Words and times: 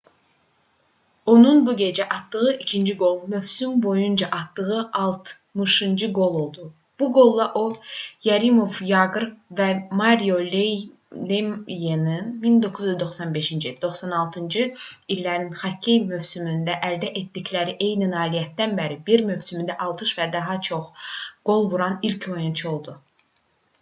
onun 1.31 1.57
bu 1.65 1.73
gecə 1.79 2.05
atdığı 2.15 2.49
ikinci 2.63 2.93
qol 3.01 3.17
mövsüm 3.33 3.73
boyunca 3.83 4.27
atdığı 4.39 4.77
altmışıncı 5.01 6.07
qol 6.19 6.35
oldu. 6.39 6.63
bu 6.99 7.07
qolla 7.17 7.45
o 7.61 7.63
yaromir 8.29 8.79
yaqr 8.93 9.27
və 9.61 9.67
mario 10.01 10.39
lemyenin 10.55 12.33
1995-96-cı 12.47 14.65
illərin 15.17 15.53
xokkey 15.63 16.01
mövsümündə 16.15 16.79
əldə 16.91 17.13
etdikləri 17.23 17.79
eyni 17.89 18.11
nailiyyətdən 18.15 18.77
bəri 18.83 19.01
bir 19.11 19.27
mövsümdə 19.31 19.77
60 19.89 20.17
və 20.21 20.29
daha 20.41 20.59
çox 20.69 21.07
qol 21.51 21.71
vuran 21.75 22.01
ilk 22.11 22.29
oyunçu 22.37 22.69
oldu 22.77 22.99